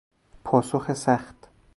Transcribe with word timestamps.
پاسخ 0.43 0.91
سخت 0.93 1.35